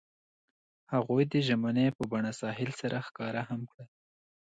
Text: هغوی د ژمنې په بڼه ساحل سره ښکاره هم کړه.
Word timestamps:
هغوی 0.93 1.23
د 1.33 1.33
ژمنې 1.47 1.87
په 1.97 2.03
بڼه 2.11 2.31
ساحل 2.41 2.69
سره 2.81 2.97
ښکاره 3.07 3.41
هم 3.49 3.61
کړه. 3.71 3.85